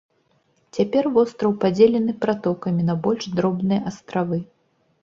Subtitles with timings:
[0.77, 4.47] Цяпер востраў падзелены пратокамі на больш дробныя астравы.